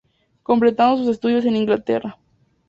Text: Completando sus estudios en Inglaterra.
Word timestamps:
Completando 0.41 0.97
sus 0.97 1.09
estudios 1.09 1.45
en 1.45 1.55
Inglaterra. 1.57 2.17